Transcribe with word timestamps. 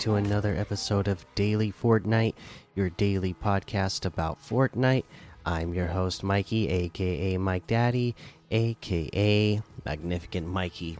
To 0.00 0.14
another 0.14 0.56
episode 0.56 1.08
of 1.08 1.26
Daily 1.34 1.70
Fortnite, 1.70 2.32
your 2.74 2.88
daily 2.88 3.34
podcast 3.34 4.06
about 4.06 4.42
Fortnite. 4.42 5.04
I'm 5.44 5.74
your 5.74 5.88
host, 5.88 6.22
Mikey, 6.22 6.70
aka 6.70 7.36
Mike 7.36 7.66
Daddy, 7.66 8.16
aka 8.50 9.60
Magnificent 9.84 10.46
Mikey. 10.46 10.96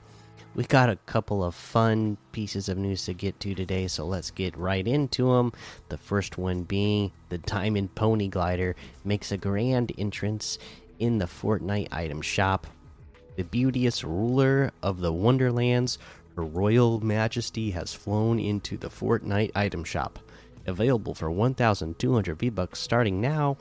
We 0.55 0.65
got 0.65 0.91
a 0.91 0.97
couple 0.97 1.43
of 1.43 1.55
fun 1.55 2.19
pieces 2.33 2.69
of 2.69 2.77
news 2.77 3.07
to 3.07 3.15
get 3.15 3.41
to 3.41 3.55
today, 3.55 3.89
so 3.89 4.05
let's 4.05 4.31
get 4.31 4.55
right 4.59 4.87
into 4.87 5.33
them. 5.33 5.55
The 5.89 5.97
first 5.97 6.37
one 6.37 6.65
being 6.65 7.11
the 7.31 7.39
Diamond 7.39 7.95
Pony 7.95 8.29
Glider 8.29 8.77
makes 9.03 9.33
a 9.33 9.39
grand 9.39 9.93
entrance 9.97 10.59
in 10.99 11.17
the 11.17 11.25
Fortnite 11.25 11.89
item 11.91 12.21
shop. 12.21 12.67
The 13.37 13.45
beauteous 13.45 14.05
ruler 14.05 14.73
of 14.83 15.01
the 15.01 15.13
Wonderlands, 15.13 15.97
Her 16.41 16.47
Royal 16.47 17.01
Majesty, 17.01 17.73
has 17.73 17.93
flown 17.93 18.39
into 18.41 18.79
the 18.79 18.89
Fortnite 18.89 19.51
item 19.55 19.85
shop. 19.85 20.19
Available 20.67 21.15
for 21.15 21.31
1,200 21.31 22.39
V 22.39 22.49
Bucks 22.49 22.79
starting 22.79 23.21
now, 23.21 23.59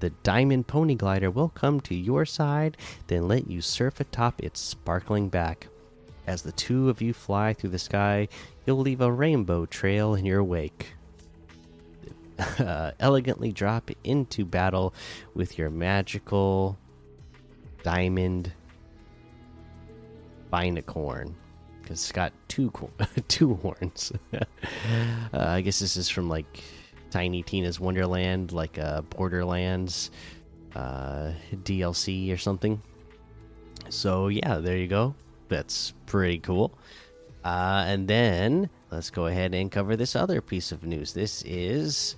the 0.00 0.10
Diamond 0.10 0.66
Pony 0.66 0.94
Glider 0.94 1.30
will 1.30 1.48
come 1.48 1.80
to 1.80 1.94
your 1.94 2.26
side, 2.26 2.76
then 3.06 3.28
let 3.28 3.48
you 3.50 3.62
surf 3.62 3.98
atop 3.98 4.42
its 4.42 4.60
sparkling 4.60 5.30
back. 5.30 5.68
As 6.26 6.42
the 6.42 6.52
two 6.52 6.90
of 6.90 7.00
you 7.00 7.14
fly 7.14 7.54
through 7.54 7.70
the 7.70 7.78
sky, 7.78 8.28
you'll 8.66 8.76
leave 8.76 9.00
a 9.00 9.10
rainbow 9.10 9.64
trail 9.64 10.14
in 10.14 10.26
your 10.26 10.44
wake. 10.44 10.96
Elegantly 13.00 13.52
drop 13.52 13.90
into 14.04 14.44
battle 14.44 14.92
with 15.32 15.56
your 15.56 15.70
magical 15.70 16.76
diamond 17.82 18.52
binacorn 20.52 21.32
because 21.88 22.02
it's 22.02 22.12
got 22.12 22.34
two 22.48 22.70
two 23.28 23.54
horns. 23.54 24.12
uh, 24.34 24.44
I 25.32 25.62
guess 25.62 25.78
this 25.78 25.96
is 25.96 26.10
from 26.10 26.28
like 26.28 26.62
Tiny 27.10 27.42
Tina's 27.42 27.80
Wonderland, 27.80 28.52
like 28.52 28.78
uh, 28.78 29.00
Borderlands 29.02 30.10
uh, 30.76 31.32
DLC 31.50 32.30
or 32.30 32.36
something. 32.36 32.82
So 33.88 34.28
yeah, 34.28 34.58
there 34.58 34.76
you 34.76 34.86
go. 34.86 35.14
That's 35.48 35.94
pretty 36.04 36.40
cool. 36.40 36.78
Uh, 37.42 37.84
and 37.86 38.06
then 38.06 38.68
let's 38.90 39.08
go 39.08 39.26
ahead 39.26 39.54
and 39.54 39.72
cover 39.72 39.96
this 39.96 40.14
other 40.14 40.42
piece 40.42 40.72
of 40.72 40.82
news. 40.82 41.14
This 41.14 41.42
is 41.46 42.16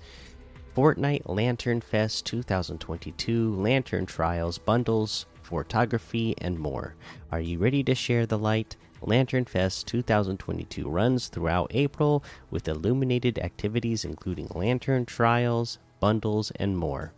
Fortnite 0.75 1.29
Lantern 1.29 1.79
Fest 1.79 2.25
2022 2.25 3.55
Lantern 3.55 4.05
Trials 4.05 4.57
bundles, 4.57 5.27
photography, 5.43 6.35
and 6.39 6.59
more. 6.59 6.95
Are 7.31 7.39
you 7.39 7.57
ready 7.57 7.85
to 7.85 7.95
share 7.95 8.25
the 8.25 8.37
light? 8.37 8.75
Lantern 9.01 9.45
Fest 9.45 9.87
2022 9.87 10.87
runs 10.87 11.27
throughout 11.27 11.71
April 11.73 12.23
with 12.51 12.67
illuminated 12.67 13.39
activities 13.39 14.05
including 14.05 14.47
lantern 14.53 15.05
trials, 15.05 15.79
bundles, 15.99 16.51
and 16.57 16.77
more. 16.77 17.13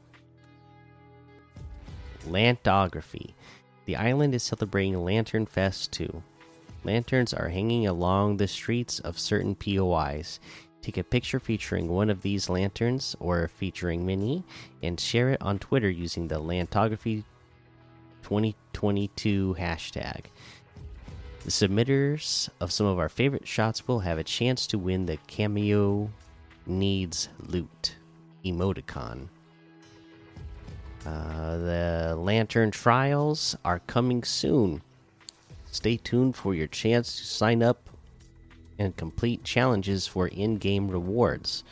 Lantography. 2.26 3.36
The 3.86 3.98
island 3.98 4.34
is 4.34 4.44
celebrating 4.44 5.04
Lantern 5.04 5.46
Fest 5.46 5.92
too. 5.92 6.24
Lanterns 6.86 7.34
are 7.34 7.50
hanging 7.50 7.86
along 7.86 8.38
the 8.38 8.48
streets 8.48 9.00
of 9.00 9.20
certain 9.20 9.56
POIs. 9.56 10.40
Take 10.82 10.98
a 10.98 11.04
picture 11.04 11.40
featuring 11.40 11.90
one 11.90 12.10
of 12.10 12.22
these 12.22 12.50
lanterns 12.50 13.16
or 13.20 13.48
featuring 13.48 14.06
many 14.06 14.44
and 14.82 15.00
share 15.00 15.30
it 15.30 15.42
on 15.42 15.60
Twitter 15.60 15.90
using 15.90 16.28
the 16.28 16.40
Lantography 16.40 17.26
2022 18.24 19.56
hashtag. 19.60 20.26
The 21.44 21.52
submitters 21.52 22.48
of 22.62 22.72
some 22.72 22.86
of 22.86 23.00
our 23.00 23.10
favorite 23.10 23.46
shots 23.46 23.86
will 23.86 24.00
have 24.00 24.18
a 24.18 24.24
chance 24.24 24.66
to 24.68 24.78
win 24.78 25.06
the 25.06 25.18
Cameo 25.28 26.10
Needs 26.66 27.28
Loot 27.40 27.98
emoticon. 28.46 29.28
Uh, 31.06 31.58
the 31.58 32.16
Lantern 32.18 32.72
Trials 32.72 33.58
are 33.66 33.80
coming 33.80 34.24
soon. 34.24 34.82
Stay 35.70 35.98
tuned 35.98 36.38
for 36.38 36.56
your 36.56 36.68
chance 36.68 37.18
to 37.18 37.26
sign 37.26 37.62
up 37.62 37.90
and 38.80 38.96
complete 38.96 39.44
challenges 39.44 40.08
for 40.08 40.30
in 40.30 40.56
game 40.56 40.90
rewards. 40.90 41.66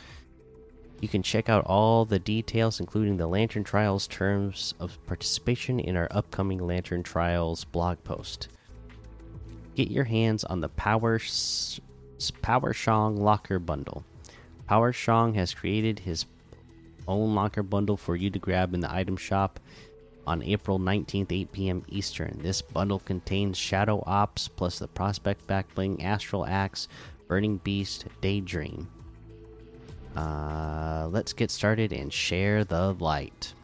You 1.00 1.08
can 1.08 1.22
check 1.22 1.48
out 1.48 1.64
all 1.64 2.04
the 2.04 2.18
details, 2.18 2.78
including 2.78 3.16
the 3.16 3.26
Lantern 3.26 3.64
Trials 3.64 4.06
terms 4.06 4.74
of 4.78 4.98
participation, 5.06 5.80
in 5.80 5.96
our 5.96 6.08
upcoming 6.10 6.58
Lantern 6.58 7.02
Trials 7.02 7.64
blog 7.64 8.04
post. 8.04 8.48
Get 9.74 9.90
your 9.90 10.04
hands 10.04 10.44
on 10.44 10.60
the 10.60 10.68
Power 10.68 11.18
Power 12.42 12.72
Shong 12.72 13.16
Locker 13.16 13.58
Bundle. 13.58 14.04
Power 14.66 14.92
Shong 14.92 15.34
has 15.34 15.54
created 15.54 16.00
his 16.00 16.26
own 17.08 17.34
locker 17.34 17.62
bundle 17.62 17.96
for 17.96 18.14
you 18.14 18.30
to 18.30 18.38
grab 18.38 18.74
in 18.74 18.80
the 18.80 18.92
item 18.92 19.16
shop 19.16 19.58
on 20.26 20.42
April 20.42 20.78
19th, 20.78 21.32
8 21.32 21.52
p.m. 21.52 21.84
Eastern. 21.88 22.38
This 22.42 22.62
bundle 22.62 23.00
contains 23.00 23.56
Shadow 23.56 24.02
Ops 24.06 24.48
plus 24.48 24.78
the 24.78 24.88
Prospect 24.88 25.46
Backbling, 25.46 26.02
Astral 26.04 26.46
Axe, 26.46 26.86
Burning 27.26 27.56
Beast, 27.58 28.04
Daydream. 28.20 28.88
Uh, 30.14 31.08
let's 31.10 31.32
get 31.32 31.50
started 31.50 31.92
and 31.92 32.12
share 32.12 32.64
the 32.64 32.92
light. 32.94 33.54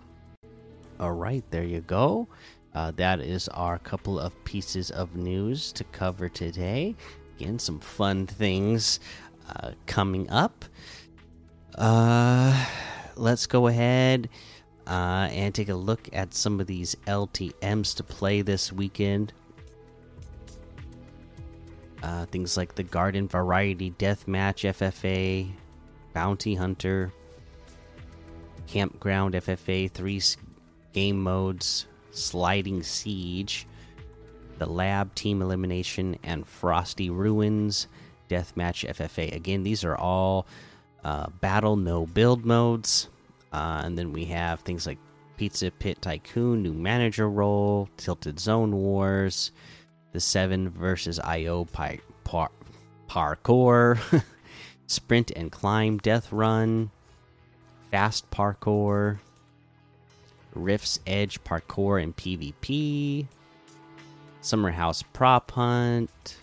All 0.99 1.13
right, 1.13 1.45
there 1.51 1.65
you 1.65 1.81
go. 1.81 2.29
Uh, 2.75 2.93
that 2.93 3.21
is 3.21 3.49
our 3.49 3.79
couple 3.79 4.19
of 4.19 4.45
pieces 4.45 4.91
of 4.91 5.17
news 5.17 5.73
to 5.73 5.85
cover 5.85 6.29
today. 6.29 6.95
Again, 7.37 7.59
some 7.59 7.81
fun 7.81 8.27
things 8.27 9.01
uh, 9.49 9.73
coming 9.87 10.29
up. 10.31 10.65
Uh, 11.75 12.67
let's 13.17 13.47
go 13.47 13.67
ahead 13.69 14.29
uh, 14.87 15.29
and 15.31 15.55
take 15.55 15.69
a 15.69 15.75
look 15.75 16.09
at 16.13 16.35
some 16.35 16.61
of 16.61 16.67
these 16.67 16.97
LTMs 17.07 17.95
to 17.97 18.03
play 18.03 18.43
this 18.43 18.73
weekend. 18.73 19.33
Uh, 22.03 22.27
things 22.27 22.57
like 22.57 22.75
the 22.75 22.83
Garden 22.83 23.29
Variety 23.29 23.91
Deathmatch 23.93 24.69
FFA, 24.69 25.51
Bounty 26.13 26.55
Hunter, 26.55 27.13
Campground 28.67 29.35
FFA, 29.35 29.91
three 29.91 30.23
game 30.93 31.23
modes, 31.23 31.87
Sliding 32.19 32.83
Siege, 32.83 33.67
the 34.59 34.67
Lab 34.67 35.15
Team 35.15 35.43
Elimination, 35.43 36.19
and 36.23 36.47
Frosty 36.47 37.11
Ruins 37.11 37.89
Deathmatch 38.29 38.89
FFA. 38.89 39.35
Again, 39.35 39.63
these 39.63 39.85
are 39.85 39.97
all 39.97 40.47
uh, 41.05 41.29
battle 41.41 41.77
no 41.77 42.07
build 42.07 42.45
modes. 42.45 43.09
Uh, 43.53 43.83
and 43.85 43.99
then 43.99 44.13
we 44.13 44.27
have 44.27 44.61
things 44.61 44.87
like 44.87 44.99
Pizza 45.37 45.71
Pit 45.71 46.03
Tycoon, 46.03 46.63
new 46.63 46.75
manager 46.75 47.29
role, 47.31 47.89
Tilted 47.97 48.39
Zone 48.39 48.75
Wars, 48.75 49.53
the 50.13 50.21
Seven 50.21 50.69
versus 50.69 51.19
IO 51.21 51.65
pi 51.65 52.01
par 52.25 52.51
parkour, 53.09 53.99
Sprint 54.87 55.31
and 55.35 55.51
Climb 55.51 55.99
Death 55.99 56.33
Run, 56.33 56.91
Fast 57.91 58.31
Parkour, 58.31 59.19
Rift's 60.55 61.01
Edge 61.07 61.43
Parkour 61.45 62.03
and 62.03 62.17
PvP, 62.17 63.27
Summer 64.41 64.71
House 64.71 65.03
Prop 65.03 65.51
Hunt, 65.51 66.37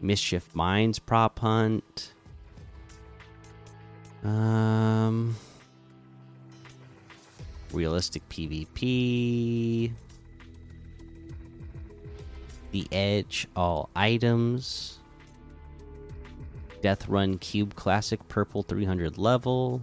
Mischief 0.00 0.54
Minds 0.54 0.98
Prop 0.98 1.38
Hunt. 1.38 2.12
Um, 4.22 5.36
realistic 7.72 8.28
PvP. 8.28 9.92
The 12.72 12.86
Edge, 12.92 13.48
all 13.56 13.90
items. 13.96 14.98
Death 16.82 17.08
Run 17.08 17.38
Cube 17.38 17.74
Classic 17.74 18.26
Purple 18.28 18.62
300 18.62 19.18
level. 19.18 19.82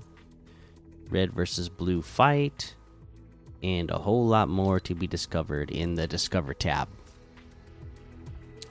Red 1.10 1.34
versus 1.34 1.70
Blue 1.70 2.02
fight. 2.02 2.76
And 3.64 3.90
a 3.90 3.98
whole 3.98 4.28
lot 4.28 4.50
more 4.50 4.80
to 4.82 4.94
be 4.94 5.08
discovered 5.08 5.72
in 5.72 5.96
the 5.96 6.08
Discover 6.08 6.54
tab. 6.54 6.88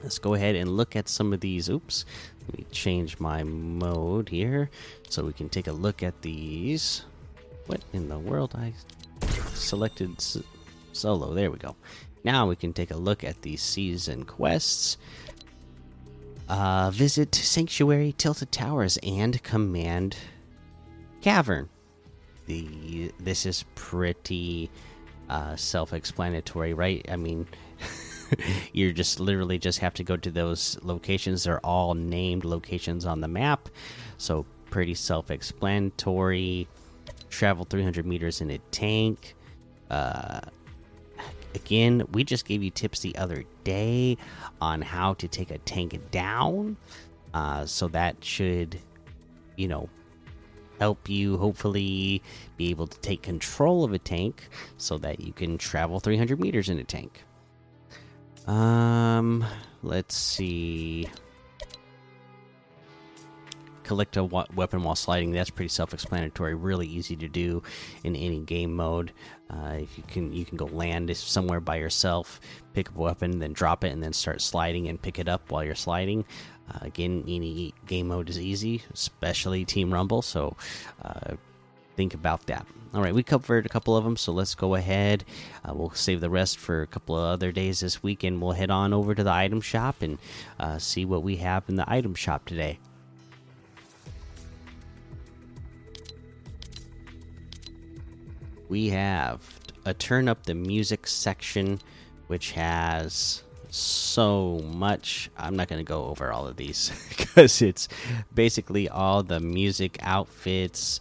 Let's 0.01 0.19
go 0.19 0.33
ahead 0.33 0.55
and 0.55 0.77
look 0.77 0.95
at 0.95 1.09
some 1.09 1.33
of 1.33 1.41
these. 1.41 1.69
Oops. 1.69 2.05
Let 2.47 2.57
me 2.59 2.65
change 2.71 3.19
my 3.19 3.43
mode 3.43 4.29
here 4.29 4.69
so 5.09 5.25
we 5.25 5.33
can 5.33 5.49
take 5.49 5.67
a 5.67 5.73
look 5.73 6.03
at 6.03 6.21
these. 6.21 7.03
What 7.65 7.83
in 7.91 8.07
the 8.07 8.19
world? 8.19 8.55
I 8.57 8.73
selected 9.53 10.23
solo. 10.93 11.33
There 11.33 11.51
we 11.51 11.57
go. 11.57 11.75
Now 12.23 12.47
we 12.47 12.55
can 12.55 12.73
take 12.73 12.91
a 12.91 12.97
look 12.97 13.23
at 13.23 13.41
these 13.41 13.61
season 13.61 14.23
quests. 14.23 14.97
Uh, 16.47 16.91
visit 16.91 17.35
Sanctuary, 17.35 18.13
Tilted 18.17 18.51
Towers, 18.51 18.97
and 19.03 19.41
Command 19.43 20.15
Cavern. 21.21 21.69
The 22.47 23.11
this 23.19 23.45
is 23.45 23.63
pretty 23.75 24.69
uh, 25.29 25.55
self-explanatory, 25.55 26.73
right? 26.73 27.05
I 27.09 27.15
mean, 27.15 27.47
you 28.73 28.93
just 28.93 29.19
literally 29.19 29.57
just 29.57 29.79
have 29.79 29.93
to 29.95 30.03
go 30.03 30.17
to 30.17 30.31
those 30.31 30.77
locations. 30.81 31.43
They're 31.43 31.65
all 31.65 31.93
named 31.93 32.45
locations 32.45 33.05
on 33.05 33.21
the 33.21 33.27
map, 33.27 33.69
so 34.17 34.45
pretty 34.69 34.95
self-explanatory. 34.95 36.67
Travel 37.29 37.65
300 37.65 38.05
meters 38.05 38.41
in 38.41 38.51
a 38.51 38.57
tank. 38.71 39.35
Uh, 39.89 40.41
again, 41.55 42.03
we 42.11 42.23
just 42.23 42.45
gave 42.45 42.63
you 42.63 42.69
tips 42.69 43.01
the 43.01 43.15
other 43.17 43.43
day 43.63 44.17
on 44.61 44.81
how 44.81 45.13
to 45.15 45.27
take 45.27 45.51
a 45.51 45.57
tank 45.59 45.99
down. 46.11 46.77
Uh, 47.33 47.65
so 47.65 47.87
that 47.89 48.23
should, 48.23 48.79
you 49.57 49.67
know, 49.67 49.89
help 50.79 51.09
you 51.09 51.37
hopefully 51.37 52.21
be 52.55 52.69
able 52.69 52.87
to 52.87 52.99
take 52.99 53.21
control 53.21 53.83
of 53.83 53.93
a 53.93 53.99
tank 53.99 54.47
so 54.77 54.97
that 54.99 55.19
you 55.19 55.33
can 55.33 55.57
travel 55.57 55.99
300 55.99 56.39
meters 56.39 56.69
in 56.69 56.79
a 56.79 56.83
tank. 56.83 57.23
Um, 58.47 59.45
let's 59.83 60.15
see. 60.15 61.09
Collect 63.83 64.17
a 64.17 64.23
weapon 64.23 64.83
while 64.83 64.95
sliding. 64.95 65.31
That's 65.31 65.49
pretty 65.49 65.69
self-explanatory. 65.69 66.55
Really 66.55 66.87
easy 66.87 67.15
to 67.17 67.29
do 67.29 67.63
in 68.03 68.17
any 68.17 68.39
game 68.41 68.75
mode. 68.75 69.13
Uh, 69.49 69.77
if 69.79 69.97
you 69.97 70.03
can, 70.07 70.33
you 70.33 70.43
can 70.43 70.57
go 70.57 70.65
land 70.65 71.15
somewhere 71.15 71.61
by 71.61 71.77
yourself, 71.77 72.41
pick 72.73 72.89
up 72.89 72.97
a 72.97 72.99
weapon, 72.99 73.39
then 73.39 73.53
drop 73.53 73.85
it, 73.85 73.93
and 73.93 74.03
then 74.03 74.11
start 74.11 74.41
sliding 74.41 74.89
and 74.89 75.01
pick 75.01 75.19
it 75.19 75.29
up 75.29 75.51
while 75.51 75.63
you're 75.63 75.73
sliding. 75.73 76.25
Uh, 76.69 76.79
again, 76.81 77.23
any 77.27 77.73
game 77.85 78.09
mode 78.09 78.29
is 78.29 78.39
easy, 78.39 78.83
especially 78.93 79.65
Team 79.65 79.93
Rumble. 79.93 80.21
So 80.21 80.55
uh, 81.01 81.35
think 81.95 82.13
about 82.13 82.45
that. 82.47 82.65
All 82.93 83.01
right, 83.01 83.13
we 83.13 83.21
covered 83.21 83.65
a 83.65 83.69
couple 83.69 83.97
of 83.97 84.03
them, 84.05 84.15
so 84.15 84.31
let's 84.31 84.55
go 84.55 84.75
ahead. 84.75 85.25
Uh, 85.63 85.73
we'll 85.73 85.91
save 85.91 86.21
the 86.21 86.29
rest 86.29 86.57
for 86.57 86.81
a 86.81 86.87
couple 86.87 87.17
of 87.17 87.23
other 87.23 87.51
days 87.51 87.81
this 87.81 88.01
week, 88.01 88.23
and 88.23 88.41
we'll 88.41 88.53
head 88.53 88.71
on 88.71 88.93
over 88.93 89.13
to 89.13 89.23
the 89.23 89.31
item 89.31 89.59
shop 89.59 90.01
and 90.01 90.17
uh, 90.59 90.77
see 90.77 91.03
what 91.03 91.21
we 91.21 91.35
have 91.37 91.63
in 91.67 91.75
the 91.75 91.89
item 91.91 92.15
shop 92.15 92.45
today. 92.45 92.79
We 98.69 98.89
have 98.89 99.59
a 99.85 99.93
turn 99.93 100.27
up 100.27 100.43
the 100.43 100.55
music 100.55 101.07
section, 101.07 101.79
which 102.27 102.51
has 102.51 103.43
so 103.69 104.59
much. 104.73 105.29
I'm 105.37 105.55
not 105.55 105.67
going 105.67 105.79
to 105.79 105.87
go 105.87 106.05
over 106.05 106.31
all 106.31 106.47
of 106.47 106.57
these 106.57 106.91
because 107.17 107.61
it's 107.61 107.87
basically 108.33 108.89
all 108.89 109.23
the 109.23 109.39
music 109.39 109.97
outfits, 110.01 110.99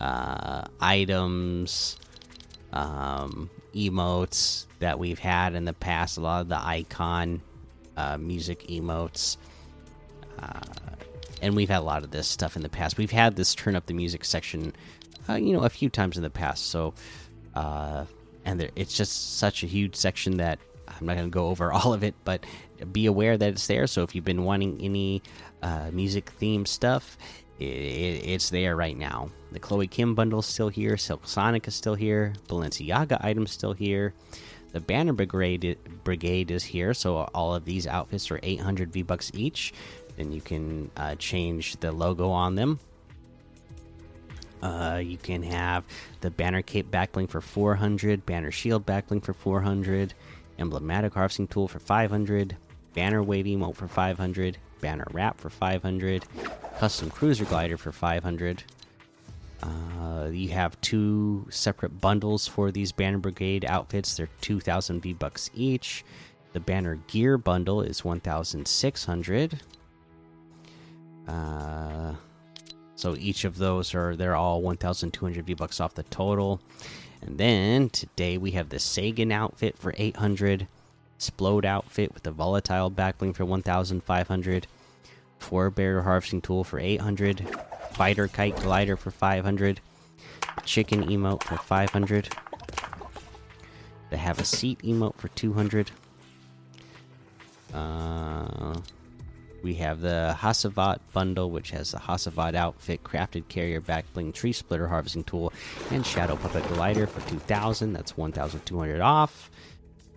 uh, 0.00 0.64
items, 0.80 1.98
um, 2.72 3.50
emotes 3.74 4.66
that 4.78 4.98
we've 4.98 5.18
had 5.18 5.54
in 5.54 5.64
the 5.64 5.72
past. 5.72 6.18
A 6.18 6.20
lot 6.20 6.42
of 6.42 6.48
the 6.48 6.58
icon 6.58 7.42
uh, 7.96 8.16
music 8.18 8.66
emotes. 8.68 9.36
Uh, 10.38 10.60
and 11.42 11.56
we've 11.56 11.68
had 11.68 11.78
a 11.78 11.82
lot 11.84 12.02
of 12.02 12.10
this 12.10 12.28
stuff 12.28 12.56
in 12.56 12.62
the 12.62 12.68
past. 12.68 12.98
We've 12.98 13.10
had 13.10 13.36
this 13.36 13.54
turn 13.54 13.76
up 13.76 13.86
the 13.86 13.94
music 13.94 14.24
section, 14.24 14.74
uh, 15.28 15.34
you 15.34 15.52
know, 15.52 15.64
a 15.64 15.70
few 15.70 15.88
times 15.88 16.16
in 16.16 16.22
the 16.22 16.30
past. 16.30 16.66
So, 16.66 16.94
uh, 17.54 18.04
and 18.44 18.60
there, 18.60 18.70
it's 18.76 18.96
just 18.96 19.38
such 19.38 19.62
a 19.62 19.66
huge 19.66 19.96
section 19.96 20.38
that 20.38 20.58
I'm 21.00 21.06
not 21.06 21.16
going 21.16 21.30
to 21.30 21.34
go 21.34 21.48
over 21.48 21.72
all 21.72 21.92
of 21.92 22.04
it, 22.04 22.14
but 22.24 22.44
be 22.92 23.06
aware 23.06 23.36
that 23.36 23.48
it's 23.48 23.66
there. 23.66 23.86
So 23.86 24.02
if 24.02 24.14
you've 24.14 24.24
been 24.24 24.44
wanting 24.44 24.80
any 24.80 25.22
uh, 25.62 25.90
music 25.92 26.30
theme 26.30 26.66
stuff, 26.66 27.16
it, 27.58 27.64
it, 27.64 28.28
it's 28.28 28.50
there 28.50 28.76
right 28.76 28.96
now. 28.96 29.30
The 29.52 29.58
Chloe 29.58 29.86
Kim 29.86 30.14
bundle 30.14 30.40
is 30.40 30.46
still 30.46 30.68
here. 30.68 30.96
Silk 30.96 31.26
Sonic 31.26 31.66
is 31.68 31.74
still 31.74 31.94
here. 31.94 32.34
Balenciaga 32.48 33.22
items 33.24 33.50
still 33.50 33.72
here. 33.72 34.14
The 34.72 34.80
Banner 34.80 35.12
Brigade 35.12 35.78
Brigade 36.04 36.50
is 36.50 36.64
here. 36.64 36.94
So 36.94 37.28
all 37.34 37.54
of 37.54 37.64
these 37.64 37.86
outfits 37.86 38.30
are 38.30 38.38
800 38.42 38.92
V 38.92 39.02
bucks 39.02 39.30
each. 39.34 39.72
Then 40.16 40.32
you 40.32 40.40
can 40.40 40.90
uh, 40.96 41.16
change 41.16 41.76
the 41.76 41.92
logo 41.92 42.30
on 42.30 42.54
them. 42.54 42.78
Uh, 44.62 45.00
you 45.02 45.16
can 45.16 45.42
have 45.42 45.84
the 46.20 46.30
banner 46.30 46.62
cape 46.62 46.90
backbling 46.90 47.28
for 47.28 47.40
400, 47.40 48.26
banner 48.26 48.50
shield 48.50 48.84
backbling 48.84 49.24
for 49.24 49.32
400, 49.32 50.12
emblematic 50.60 51.14
harvesting 51.14 51.48
tool 51.48 51.68
for 51.68 51.78
500, 51.78 52.56
banner 52.94 53.22
weight 53.22 53.46
emote 53.46 53.76
for 53.76 53.88
500, 53.88 54.58
banner 54.80 55.06
wrap 55.12 55.40
for 55.40 55.50
500, 55.50 56.24
custom 56.78 57.10
cruiser 57.10 57.44
glider 57.44 57.76
for 57.76 57.92
500. 57.92 58.64
Uh, 59.62 60.28
you 60.32 60.48
have 60.50 60.80
two 60.80 61.46
separate 61.50 62.00
bundles 62.00 62.46
for 62.46 62.70
these 62.70 62.92
banner 62.92 63.18
brigade 63.18 63.64
outfits. 63.64 64.16
They're 64.16 64.28
2,000 64.40 65.00
V 65.00 65.12
bucks 65.12 65.50
each. 65.54 66.04
The 66.52 66.60
banner 66.60 66.96
gear 67.06 67.38
bundle 67.38 67.82
is 67.82 68.04
1,600. 68.04 69.60
Uh, 71.28 71.99
so 73.00 73.16
each 73.16 73.46
of 73.46 73.56
those 73.56 73.94
are 73.94 74.14
they're 74.14 74.36
all 74.36 74.60
1,200 74.60 75.46
V 75.46 75.54
bucks 75.54 75.80
off 75.80 75.94
the 75.94 76.02
total. 76.04 76.60
And 77.22 77.38
then 77.38 77.88
today 77.88 78.36
we 78.36 78.50
have 78.50 78.68
the 78.68 78.78
Sagan 78.78 79.32
outfit 79.32 79.78
for 79.78 79.94
800, 79.96 80.66
Splode 81.18 81.64
outfit 81.64 82.12
with 82.12 82.24
the 82.24 82.30
volatile 82.30 82.90
backbling 82.90 83.34
for 83.34 83.46
1,500, 83.46 84.66
Four 85.38 85.70
Bear 85.70 86.02
harvesting 86.02 86.42
tool 86.42 86.62
for 86.62 86.78
800, 86.78 87.48
Fighter 87.92 88.28
kite 88.28 88.56
glider 88.56 88.98
for 88.98 89.10
500, 89.10 89.80
Chicken 90.66 91.04
emote 91.04 91.42
for 91.42 91.56
500. 91.56 92.28
They 94.10 94.16
have 94.18 94.38
a 94.38 94.44
seat 94.44 94.80
emote 94.80 95.16
for 95.16 95.28
200. 95.28 95.90
Uh, 97.72 98.74
we 99.62 99.74
have 99.74 100.00
the 100.00 100.36
Hasavat 100.38 101.00
bundle, 101.12 101.50
which 101.50 101.70
has 101.70 101.92
the 101.92 101.98
Hasavat 101.98 102.54
outfit, 102.54 103.02
crafted 103.04 103.48
carrier 103.48 103.80
backbling, 103.80 104.32
tree 104.32 104.52
splitter 104.52 104.88
harvesting 104.88 105.24
tool, 105.24 105.52
and 105.90 106.04
shadow 106.04 106.36
puppet 106.36 106.66
glider 106.68 107.06
for 107.06 107.26
2,000. 107.28 107.92
That's 107.92 108.16
1,200 108.16 109.00
off. 109.00 109.50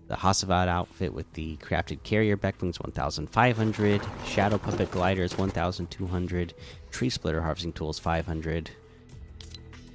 The 0.07 0.15
Hasavat 0.15 0.67
outfit 0.67 1.13
with 1.13 1.31
the 1.33 1.57
crafted 1.57 2.03
carrier 2.03 2.37
backbling 2.37 2.69
is 2.69 2.79
1,500. 2.79 4.01
Shadow 4.25 4.57
puppet 4.57 4.91
glider 4.91 5.23
is 5.23 5.37
1,200. 5.37 6.53
Tree 6.91 7.09
splitter 7.09 7.41
harvesting 7.41 7.73
tool 7.73 7.89
is 7.89 7.99
500. 7.99 8.69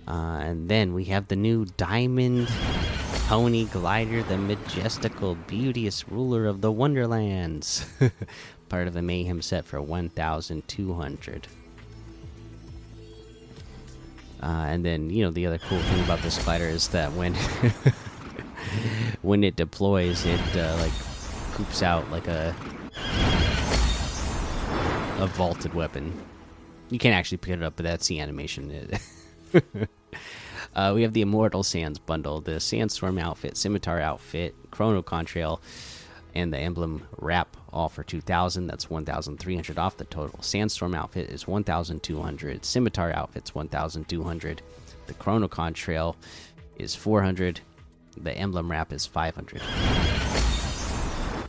Uh, 0.07 0.13
and 0.41 0.69
then 0.71 0.95
we 0.95 1.05
have 1.05 1.29
the 1.29 1.37
new 1.37 1.67
diamond 1.77 2.49
pony 3.29 3.67
glider, 3.67 4.23
the 4.23 4.39
majestical, 4.39 5.35
beauteous 5.47 6.09
ruler 6.09 6.47
of 6.47 6.63
the 6.63 6.73
Wonderlands. 6.73 7.85
part 8.69 8.89
of 8.89 8.95
the 8.95 9.03
mayhem 9.03 9.43
set 9.43 9.65
for 9.65 9.81
1200 9.81 11.49
uh, 14.41 14.47
and 14.47 14.85
then 14.85 15.11
you 15.11 15.25
know 15.25 15.31
the 15.31 15.47
other 15.47 15.59
cool 15.59 15.81
thing 15.81 16.05
about 16.05 16.21
this 16.23 16.43
glider 16.45 16.67
is 16.67 16.89
that 16.89 17.13
when 17.13 17.35
when 19.23 19.43
it 19.43 19.57
deploys 19.57 20.25
it 20.25 20.41
uh, 20.57 20.77
like 20.81 20.93
poops 21.53 21.83
out 21.83 22.09
like 22.11 22.29
a 22.29 22.55
a 25.19 25.27
vaulted 25.27 25.75
weapon. 25.75 26.13
You 26.91 26.99
can't 26.99 27.15
actually 27.15 27.39
pick 27.39 27.55
it 27.55 27.63
up 27.63 27.75
but 27.77 27.85
that's 27.85 28.07
the 28.07 28.21
animation. 28.21 28.91
Uh, 30.77 30.93
we 30.95 31.03
have 31.03 31.15
the 31.15 31.23
immortal 31.23 31.63
sands 31.63 31.99
bundle 31.99 32.43
the 32.43 32.61
sandstorm 32.61 33.19
outfit 33.19 33.57
scimitar 33.57 33.99
outfit 34.01 34.55
chrono 34.71 35.03
contrail 35.03 35.61
and 36.35 36.53
the 36.53 36.59
emblem 36.59 37.09
wrap 37.17 37.57
all 37.73 37.89
for 37.89 38.03
2000 38.03 38.67
that's 38.67 38.91
1300 38.91 39.79
off. 39.79 39.97
The 39.97 40.05
total 40.05 40.43
sandstorm 40.43 40.95
outfit 40.95 41.31
is 41.31 41.47
1200 41.47 42.65
scimitar 42.65 43.13
outfit's 43.13 43.55
1200 43.55 44.63
the 45.07 45.15
chrono 45.15 45.49
trail 45.73 46.17
is 46.77 46.95
400 46.95 47.61
the 48.17 48.33
emblem 48.33 48.71
wrap 48.71 48.93
is 48.93 49.07
500 49.07 49.63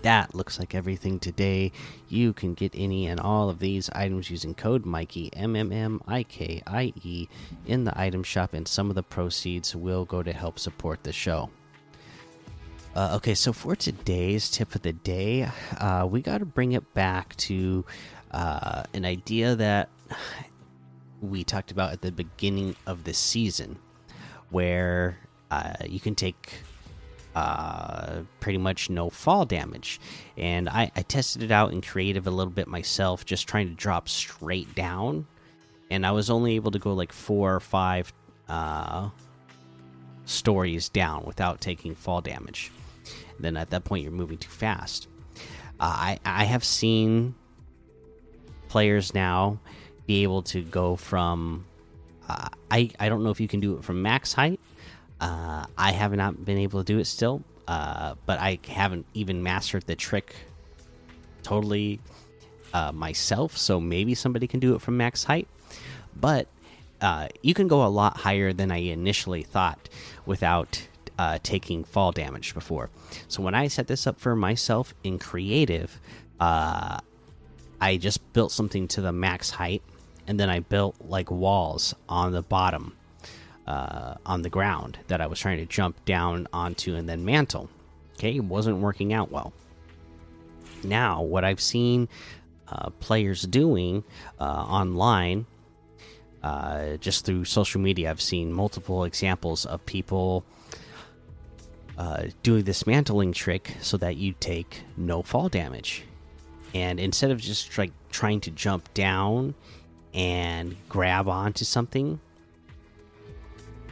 that 0.01 0.33
looks 0.33 0.59
like 0.59 0.75
everything 0.75 1.19
today. 1.19 1.71
You 2.07 2.31
can 2.31 2.53
get 2.53 2.71
any 2.73 3.07
and 3.07 3.19
all 3.19 3.49
of 3.49 3.59
these 3.59 3.89
items 3.91 4.29
using 4.29 4.55
code 4.55 4.85
Mikey 4.85 5.29
M 5.33 5.55
M 5.55 5.71
M 5.71 6.01
I 6.07 6.23
K 6.23 6.63
I 6.65 6.93
E 7.03 7.27
in 7.65 7.83
the 7.83 7.99
item 7.99 8.23
shop, 8.23 8.53
and 8.53 8.67
some 8.67 8.89
of 8.89 8.95
the 8.95 9.03
proceeds 9.03 9.75
will 9.75 10.05
go 10.05 10.23
to 10.23 10.31
help 10.31 10.57
support 10.57 11.03
the 11.03 11.11
show. 11.11 11.49
Uh, 12.95 13.13
okay, 13.15 13.35
so 13.35 13.53
for 13.53 13.75
today's 13.75 14.49
tip 14.49 14.73
of 14.73 14.81
the 14.81 14.91
day, 14.91 15.47
uh, 15.77 16.07
we 16.09 16.21
got 16.21 16.39
to 16.39 16.45
bring 16.45 16.71
it 16.71 16.93
back 16.95 17.35
to 17.35 17.85
uh, 18.31 18.83
an 18.93 19.05
idea 19.05 19.55
that 19.55 19.89
we 21.21 21.43
talked 21.43 21.71
about 21.71 21.93
at 21.93 22.01
the 22.01 22.11
beginning 22.11 22.75
of 22.87 23.03
the 23.03 23.13
season, 23.13 23.77
where 24.49 25.19
uh, 25.51 25.73
you 25.87 25.99
can 25.99 26.15
take 26.15 26.51
uh, 27.35 28.21
pretty 28.39 28.57
much 28.57 28.89
no 28.89 29.11
fall 29.11 29.45
damage. 29.45 30.01
And 30.35 30.67
I, 30.67 30.91
I 30.95 31.03
tested 31.03 31.43
it 31.43 31.51
out 31.51 31.71
in 31.71 31.81
creative 31.81 32.25
a 32.25 32.31
little 32.31 32.51
bit 32.51 32.67
myself, 32.67 33.23
just 33.23 33.47
trying 33.47 33.69
to 33.69 33.75
drop 33.75 34.09
straight 34.09 34.73
down. 34.73 35.27
And 35.91 36.07
I 36.07 36.11
was 36.11 36.31
only 36.31 36.55
able 36.55 36.71
to 36.71 36.79
go 36.79 36.93
like 36.93 37.13
four 37.13 37.53
or 37.53 37.59
five 37.59 38.11
uh, 38.47 39.09
stories 40.25 40.89
down 40.89 41.23
without 41.25 41.61
taking 41.61 41.93
fall 41.93 42.21
damage 42.21 42.71
then 43.39 43.57
at 43.57 43.69
that 43.71 43.83
point 43.83 44.03
you're 44.03 44.11
moving 44.11 44.37
too 44.37 44.49
fast. 44.49 45.07
Uh, 45.79 46.15
I 46.15 46.19
I 46.25 46.45
have 46.45 46.63
seen 46.63 47.35
players 48.67 49.13
now 49.13 49.59
be 50.05 50.23
able 50.23 50.43
to 50.43 50.61
go 50.61 50.95
from 50.95 51.65
uh, 52.27 52.49
I 52.69 52.89
I 52.99 53.09
don't 53.09 53.23
know 53.23 53.31
if 53.31 53.39
you 53.39 53.47
can 53.47 53.59
do 53.59 53.77
it 53.77 53.83
from 53.83 54.01
max 54.01 54.33
height. 54.33 54.59
Uh, 55.19 55.65
I 55.77 55.91
have 55.91 56.13
not 56.13 56.45
been 56.45 56.57
able 56.57 56.83
to 56.83 56.85
do 56.85 56.99
it 56.99 57.05
still, 57.05 57.43
uh, 57.67 58.15
but 58.25 58.39
I 58.39 58.59
haven't 58.67 59.05
even 59.13 59.43
mastered 59.43 59.85
the 59.85 59.95
trick 59.95 60.35
totally 61.43 61.99
uh, 62.73 62.91
myself. 62.91 63.57
So 63.57 63.79
maybe 63.79 64.15
somebody 64.15 64.47
can 64.47 64.59
do 64.59 64.75
it 64.75 64.81
from 64.81 64.97
max 64.97 65.23
height, 65.23 65.47
but 66.15 66.47
uh, 67.01 67.27
you 67.41 67.53
can 67.53 67.67
go 67.67 67.85
a 67.85 67.87
lot 67.87 68.17
higher 68.17 68.53
than 68.53 68.71
I 68.71 68.77
initially 68.77 69.43
thought 69.43 69.89
without 70.25 70.87
uh, 71.19 71.37
taking 71.43 71.83
fall 71.83 72.13
damage 72.13 72.53
before. 72.53 72.89
So 73.27 73.43
when 73.43 73.53
I 73.53 73.67
set 73.67 73.87
this 73.87 74.07
up 74.07 74.21
for 74.21 74.37
myself 74.37 74.93
in 75.03 75.19
creative, 75.19 75.99
uh, 76.39 76.99
I 77.81 77.97
just 77.97 78.31
built 78.31 78.53
something 78.53 78.87
to 78.87 79.01
the 79.01 79.11
max 79.11 79.49
height, 79.49 79.83
and 80.27 80.39
then 80.39 80.49
I 80.49 80.61
built 80.61 80.95
like 81.01 81.29
walls 81.29 81.93
on 82.07 82.31
the 82.31 82.41
bottom, 82.41 82.95
uh, 83.67 84.15
on 84.25 84.43
the 84.43 84.49
ground 84.49 84.99
that 85.07 85.19
I 85.19 85.27
was 85.27 85.39
trying 85.39 85.57
to 85.57 85.65
jump 85.65 86.05
down 86.05 86.47
onto 86.53 86.95
and 86.95 87.09
then 87.09 87.25
mantle. 87.25 87.69
Okay, 88.13 88.37
it 88.37 88.45
wasn't 88.45 88.77
working 88.77 89.11
out 89.11 89.29
well. 89.29 89.51
Now, 90.85 91.21
what 91.21 91.43
I've 91.43 91.59
seen 91.59 92.07
uh, 92.69 92.91
players 93.01 93.41
doing 93.41 94.05
uh, 94.39 94.43
online, 94.43 95.47
uh, 96.41 96.95
just 96.95 97.25
through 97.25 97.43
social 97.43 97.81
media, 97.81 98.09
I've 98.09 98.21
seen 98.21 98.53
multiple 98.53 99.03
examples 99.03 99.65
of 99.65 99.85
people 99.85 100.45
uh, 101.99 102.27
doing 102.43 102.63
this 102.63 102.87
mantling 102.87 103.33
trick 103.33 103.75
so 103.81 103.97
that 103.97 104.15
you 104.15 104.33
take 104.39 104.83
no 104.95 105.21
fall 105.21 105.49
damage. 105.49 106.05
And 106.73 106.97
instead 106.97 107.29
of 107.29 107.41
just 107.41 107.77
like 107.77 107.91
trying 108.09 108.39
to 108.41 108.51
jump 108.51 108.91
down 108.93 109.53
and 110.13 110.77
grab 110.87 111.27
onto 111.27 111.65
something, 111.65 112.21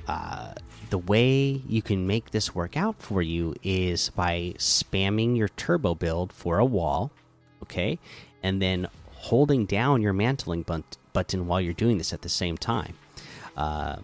uh, 0.07 0.53
the 0.89 0.97
way 0.97 1.61
you 1.67 1.81
can 1.81 2.07
make 2.07 2.31
this 2.31 2.55
work 2.55 2.77
out 2.77 3.01
for 3.01 3.21
you 3.21 3.53
is 3.61 4.09
by 4.11 4.53
spamming 4.57 5.35
your 5.35 5.49
turbo 5.49 5.93
build 5.93 6.31
for 6.31 6.59
a 6.59 6.65
wall, 6.65 7.11
okay, 7.63 7.99
and 8.41 8.61
then 8.61 8.87
holding 9.15 9.65
down 9.65 10.01
your 10.01 10.13
mantling 10.13 10.63
button 11.11 11.45
while 11.45 11.59
you're 11.59 11.73
doing 11.73 11.97
this 11.97 12.13
at 12.13 12.21
the 12.21 12.29
same 12.29 12.57
time. 12.57 12.93
Uh, 13.57 13.97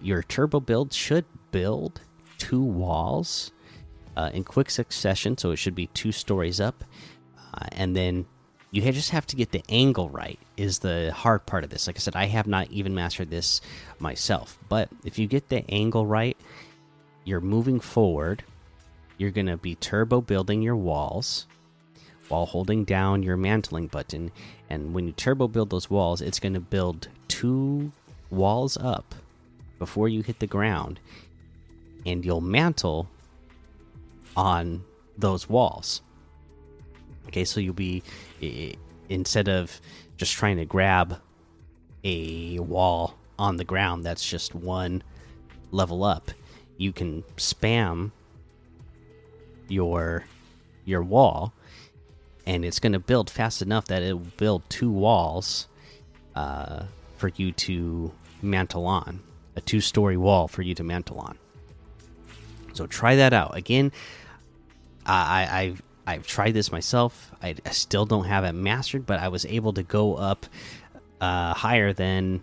your 0.00 0.22
turbo 0.22 0.60
build 0.60 0.94
should 0.94 1.26
build 1.50 2.00
two 2.40 2.62
walls 2.62 3.52
uh, 4.16 4.30
in 4.34 4.42
quick 4.42 4.70
succession, 4.70 5.38
so 5.38 5.52
it 5.52 5.56
should 5.56 5.76
be 5.76 5.86
two 5.88 6.10
stories 6.10 6.60
up, 6.60 6.82
uh, 7.54 7.66
and 7.72 7.94
then 7.94 8.26
you 8.72 8.82
just 8.92 9.10
have 9.10 9.26
to 9.26 9.36
get 9.36 9.52
the 9.52 9.62
angle 9.68 10.08
right 10.08 10.38
is 10.56 10.80
the 10.80 11.12
hard 11.12 11.46
part 11.46 11.64
of 11.64 11.70
this. 11.70 11.86
Like 11.86 11.96
i 11.96 11.98
said 11.98 12.16
i 12.16 12.26
have 12.26 12.46
not 12.46 12.70
even 12.70 12.94
mastered 12.94 13.30
this 13.30 13.60
myself 13.98 14.58
but 14.68 14.88
if 15.04 15.18
you 15.18 15.26
get 15.26 15.48
the 15.48 15.68
angle 15.68 16.06
right 16.06 16.36
you're 17.24 17.40
moving 17.40 17.80
forward. 17.80 18.42
You're 19.18 19.30
going 19.30 19.46
to 19.46 19.56
be 19.56 19.74
turbo 19.74 20.20
building 20.20 20.62
your 20.62 20.76
walls 20.76 21.46
while 22.28 22.46
holding 22.46 22.84
down 22.84 23.22
your 23.22 23.36
mantling 23.36 23.88
button. 23.88 24.32
And 24.68 24.94
when 24.94 25.06
you 25.06 25.12
turbo 25.12 25.48
build 25.48 25.70
those 25.70 25.90
walls 25.90 26.20
it's 26.22 26.40
going 26.40 26.54
to 26.54 26.60
build 26.60 27.08
two 27.28 27.92
walls 28.30 28.76
up 28.76 29.14
before 29.78 30.08
you 30.08 30.22
hit 30.22 30.38
the 30.38 30.46
ground 30.46 31.00
and 32.06 32.24
you'll 32.24 32.40
mantle 32.40 33.08
on 34.36 34.84
those 35.18 35.48
walls. 35.48 36.02
Okay, 37.28 37.44
so 37.44 37.60
you'll 37.60 37.74
be 37.74 38.02
instead 39.08 39.48
of 39.48 39.80
just 40.16 40.32
trying 40.32 40.56
to 40.56 40.64
grab 40.64 41.20
a 42.04 42.58
wall 42.58 43.14
on 43.38 43.56
the 43.56 43.64
ground 43.64 44.04
that's 44.04 44.26
just 44.28 44.54
one 44.54 45.02
level 45.70 46.04
up, 46.04 46.30
you 46.76 46.92
can 46.92 47.22
spam 47.36 48.10
your 49.68 50.24
your 50.84 51.02
wall 51.02 51.52
and 52.46 52.64
it's 52.64 52.80
going 52.80 52.92
to 52.92 52.98
build 52.98 53.30
fast 53.30 53.62
enough 53.62 53.86
that 53.86 54.02
it 54.02 54.12
will 54.14 54.26
build 54.36 54.62
two 54.68 54.90
walls 54.90 55.68
uh, 56.34 56.82
for 57.16 57.28
you 57.36 57.52
to 57.52 58.12
mantle 58.42 58.86
on 58.86 59.20
a 59.56 59.60
two 59.60 59.80
story 59.80 60.16
wall 60.16 60.48
for 60.48 60.62
you 60.62 60.74
to 60.74 60.82
mantle 60.82 61.18
on 61.18 61.38
so 62.72 62.86
try 62.86 63.16
that 63.16 63.32
out 63.32 63.56
again 63.56 63.92
i 65.06 65.48
i've 65.50 65.82
I've 66.10 66.26
tried 66.26 66.54
this 66.54 66.72
myself. 66.72 67.30
I, 67.40 67.54
I, 67.64 67.70
still 67.70 68.04
don't 68.04 68.24
have 68.24 68.42
it 68.42 68.52
mastered, 68.52 69.06
but 69.06 69.20
I 69.20 69.28
was 69.28 69.46
able 69.46 69.72
to 69.74 69.84
go 69.84 70.16
up 70.16 70.44
uh, 71.20 71.54
higher 71.54 71.92
than 71.92 72.42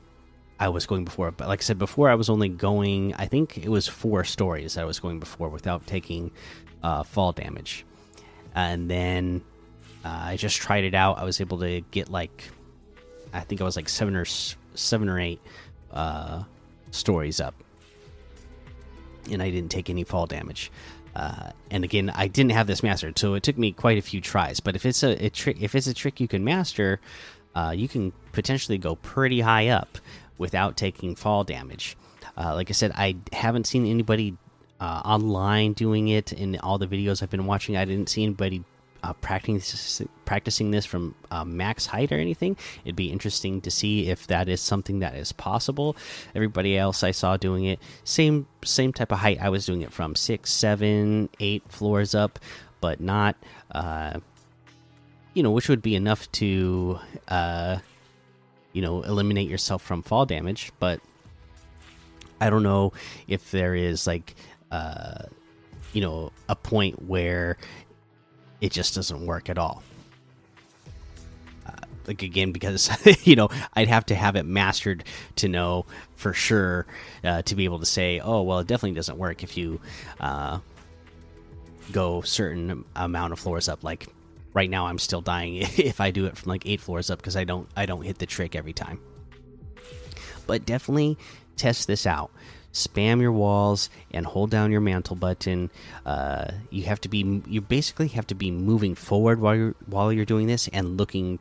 I 0.57 0.69
was 0.69 0.85
going 0.85 1.03
before. 1.03 1.31
But 1.31 1.49
like 1.49 1.61
I 1.61 1.63
said 1.63 1.77
before, 1.77 2.09
I 2.09 2.15
was 2.15 2.29
only 2.29 2.47
going. 2.47 3.13
I 3.15 3.25
think 3.25 3.57
it 3.57 3.67
was 3.67 3.85
four 3.85 4.23
stories 4.23 4.75
that 4.75 4.81
I 4.81 4.85
was 4.85 4.99
going 4.99 5.19
before 5.19 5.49
without 5.49 5.85
taking 5.85 6.31
uh, 6.81 7.03
fall 7.03 7.33
damage, 7.33 7.85
and 8.55 8.89
then 8.89 9.43
uh, 10.05 10.19
I 10.23 10.37
just 10.37 10.57
tried 10.57 10.85
it 10.85 10.93
out. 10.93 11.17
I 11.17 11.25
was 11.25 11.41
able 11.41 11.59
to 11.59 11.81
get 11.91 12.09
like, 12.09 12.49
I 13.33 13.41
think 13.41 13.59
I 13.59 13.65
was 13.65 13.75
like 13.75 13.89
seven 13.89 14.15
or 14.15 14.25
seven 14.75 15.09
or 15.09 15.19
eight 15.19 15.41
uh, 15.91 16.43
stories 16.91 17.41
up, 17.41 17.55
and 19.31 19.41
I 19.41 19.49
didn't 19.49 19.71
take 19.71 19.89
any 19.89 20.03
fall 20.03 20.25
damage. 20.25 20.71
Uh, 21.15 21.51
and 21.71 21.83
again, 21.83 22.11
I 22.11 22.27
didn't 22.27 22.51
have 22.51 22.67
this 22.67 22.83
mastered, 22.83 23.17
so 23.17 23.33
it 23.33 23.43
took 23.43 23.57
me 23.57 23.71
quite 23.71 23.97
a 23.97 24.01
few 24.01 24.21
tries. 24.21 24.59
But 24.59 24.75
if 24.75 24.85
it's 24.85 25.01
a, 25.01 25.25
a 25.25 25.29
trick, 25.29 25.57
if 25.61 25.73
it's 25.73 25.87
a 25.87 25.93
trick 25.93 26.19
you 26.19 26.27
can 26.27 26.43
master, 26.43 26.99
uh, 27.55 27.73
you 27.75 27.87
can 27.87 28.13
potentially 28.33 28.77
go 28.77 28.95
pretty 28.95 29.41
high 29.41 29.69
up 29.69 29.97
without 30.37 30.77
taking 30.77 31.15
fall 31.15 31.43
damage. 31.43 31.97
Uh, 32.37 32.53
like 32.53 32.69
I 32.69 32.73
said, 32.73 32.91
I 32.93 33.15
haven't 33.33 33.65
seen 33.65 33.87
anybody 33.87 34.37
uh, 34.79 35.01
online 35.03 35.73
doing 35.73 36.07
it 36.07 36.31
in 36.31 36.57
all 36.59 36.77
the 36.77 36.85
videos 36.85 37.23
I've 37.23 37.31
been 37.31 37.47
watching. 37.47 37.75
I 37.75 37.85
didn't 37.85 38.09
see 38.09 38.23
anybody 38.23 38.63
uh, 39.03 39.13
practicing 39.13 40.09
practicing 40.25 40.71
this 40.71 40.85
from 40.85 41.15
uh, 41.31 41.45
max 41.45 41.85
height 41.85 42.11
or 42.11 42.15
anything. 42.15 42.57
It'd 42.83 42.95
be 42.95 43.11
interesting 43.11 43.61
to 43.61 43.71
see 43.71 44.09
if 44.09 44.27
that 44.27 44.49
is 44.49 44.61
something 44.61 44.99
that 44.99 45.15
is 45.15 45.31
possible. 45.31 45.95
Everybody 46.35 46.77
else 46.77 47.03
I 47.03 47.11
saw 47.11 47.37
doing 47.37 47.65
it 47.65 47.79
same 48.03 48.47
same 48.63 48.93
type 48.93 49.11
of 49.11 49.19
height 49.19 49.39
I 49.41 49.49
was 49.49 49.65
doing 49.65 49.81
it 49.81 49.91
from 49.91 50.15
six, 50.15 50.51
seven, 50.51 51.29
eight 51.39 51.63
floors 51.69 52.13
up, 52.15 52.39
but 52.81 52.99
not 52.99 53.35
uh, 53.71 54.19
you 55.33 55.43
know 55.43 55.51
which 55.51 55.69
would 55.69 55.81
be 55.81 55.95
enough 55.95 56.31
to 56.33 56.99
uh, 57.27 57.77
you 58.73 58.81
know 58.81 59.03
eliminate 59.03 59.49
yourself 59.49 59.81
from 59.81 60.01
fall 60.01 60.25
damage. 60.25 60.71
But 60.79 60.99
I 62.39 62.49
don't 62.49 62.63
know 62.63 62.93
if 63.27 63.51
there 63.51 63.75
is 63.75 64.07
like 64.07 64.35
uh, 64.71 65.23
you 65.93 66.01
know 66.01 66.31
a 66.49 66.55
point 66.55 67.03
where 67.03 67.57
it 68.61 68.71
just 68.71 68.95
doesn't 68.95 69.25
work 69.25 69.49
at 69.49 69.57
all. 69.57 69.83
Uh, 71.65 71.71
like 72.07 72.23
again, 72.23 72.51
because 72.51 72.89
you 73.25 73.35
know 73.35 73.49
I'd 73.73 73.87
have 73.87 74.05
to 74.07 74.15
have 74.15 74.35
it 74.35 74.45
mastered 74.45 75.03
to 75.37 75.47
know 75.47 75.85
for 76.15 76.33
sure 76.33 76.85
uh, 77.23 77.41
to 77.43 77.55
be 77.55 77.65
able 77.65 77.79
to 77.79 77.85
say, 77.85 78.19
oh 78.19 78.41
well, 78.41 78.59
it 78.59 78.67
definitely 78.67 78.95
doesn't 78.95 79.17
work 79.17 79.43
if 79.43 79.57
you 79.57 79.79
uh, 80.19 80.59
go 81.91 82.21
certain 82.21 82.83
amount 82.95 83.33
of 83.33 83.39
floors 83.39 83.69
up. 83.69 83.83
Like 83.83 84.07
right 84.53 84.69
now, 84.69 84.87
I'm 84.87 84.99
still 84.99 85.21
dying 85.21 85.55
if 85.77 86.01
I 86.01 86.11
do 86.11 86.25
it 86.25 86.37
from 86.37 86.49
like 86.49 86.65
eight 86.65 86.81
floors 86.81 87.09
up 87.09 87.19
because 87.19 87.35
I 87.35 87.43
don't 87.43 87.69
I 87.75 87.85
don't 87.85 88.01
hit 88.01 88.17
the 88.17 88.25
trick 88.25 88.55
every 88.55 88.73
time. 88.73 88.99
But 90.45 90.65
definitely 90.65 91.17
test 91.57 91.87
this 91.87 92.05
out 92.05 92.31
spam 92.73 93.21
your 93.21 93.31
walls 93.31 93.89
and 94.11 94.25
hold 94.25 94.49
down 94.49 94.71
your 94.71 94.81
mantle 94.81 95.15
button. 95.15 95.69
Uh, 96.05 96.51
you 96.69 96.83
have 96.83 97.01
to 97.01 97.09
be 97.09 97.41
you 97.47 97.61
basically 97.61 98.09
have 98.09 98.27
to 98.27 98.35
be 98.35 98.51
moving 98.51 98.95
forward 98.95 99.39
while 99.39 99.55
you're 99.55 99.75
while 99.85 100.11
you're 100.13 100.25
doing 100.25 100.47
this 100.47 100.67
and 100.69 100.97
looking 100.97 101.39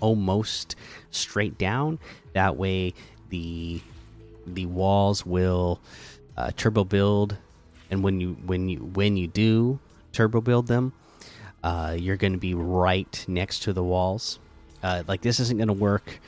almost 0.00 0.76
straight 1.10 1.58
down. 1.58 1.98
That 2.32 2.56
way 2.56 2.94
the 3.28 3.80
the 4.46 4.66
walls 4.66 5.24
will 5.26 5.80
uh, 6.36 6.50
turbo 6.56 6.84
build, 6.84 7.36
and 7.90 8.02
when 8.02 8.20
you 8.20 8.36
when 8.44 8.68
you 8.68 8.78
when 8.78 9.16
you 9.16 9.26
do 9.26 9.78
turbo 10.12 10.40
build 10.40 10.66
them, 10.66 10.92
uh, 11.62 11.96
you're 11.98 12.16
going 12.16 12.32
to 12.32 12.38
be 12.38 12.54
right 12.54 13.24
next 13.28 13.60
to 13.64 13.72
the 13.72 13.82
walls. 13.82 14.38
Uh, 14.82 15.02
like 15.06 15.22
this 15.22 15.40
isn't 15.40 15.58
going 15.58 15.68
to 15.68 15.74
work 15.74 16.20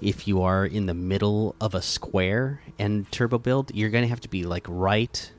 if 0.00 0.28
you 0.28 0.42
are 0.42 0.64
in 0.64 0.86
the 0.86 0.94
middle 0.94 1.54
of 1.60 1.74
a 1.74 1.82
square 1.82 2.60
and 2.78 3.10
turbo 3.10 3.38
build, 3.38 3.74
you're 3.74 3.90
going 3.90 4.04
to 4.04 4.08
have 4.08 4.20
to 4.20 4.28
be 4.28 4.44
like 4.44 4.66
right 4.68 5.32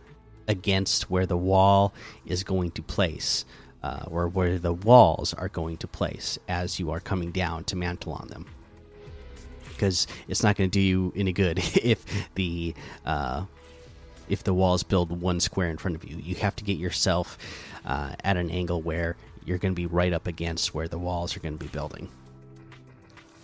against 0.47 1.09
where 1.09 1.25
the 1.25 1.37
wall 1.37 1.93
is 2.25 2.43
going 2.43 2.71
to 2.71 2.81
place, 2.81 3.45
uh, 3.83 4.03
or 4.07 4.27
where 4.27 4.57
the 4.57 4.73
walls 4.73 5.33
are 5.33 5.49
going 5.49 5.77
to 5.77 5.87
place 5.87 6.39
as 6.47 6.79
you 6.79 6.89
are 6.89 6.99
coming 6.99 7.31
down 7.31 7.63
to 7.65 7.75
mantle 7.75 8.13
on 8.13 8.27
them. 8.29 8.45
Because 9.69 10.07
it's 10.27 10.41
not 10.41 10.55
going 10.55 10.69
to 10.69 10.73
do 10.73 10.81
you 10.81 11.13
any 11.15 11.33
good 11.33 11.59
if 11.75 12.03
the 12.33 12.73
uh, 13.05 13.45
if 14.27 14.43
the 14.43 14.53
walls 14.53 14.83
build 14.83 15.21
one 15.21 15.39
square 15.39 15.69
in 15.69 15.77
front 15.77 15.95
of 15.95 16.03
you. 16.03 16.17
You 16.17 16.35
have 16.35 16.55
to 16.57 16.63
get 16.63 16.77
yourself 16.77 17.37
uh, 17.85 18.13
at 18.23 18.37
an 18.37 18.49
angle 18.49 18.81
where 18.81 19.15
you're 19.45 19.57
going 19.57 19.73
to 19.73 19.79
be 19.79 19.85
right 19.85 20.11
up 20.11 20.27
against 20.27 20.73
where 20.73 20.87
the 20.87 20.97
walls 20.97 21.37
are 21.37 21.39
going 21.39 21.57
to 21.57 21.63
be 21.63 21.69
building. 21.69 22.09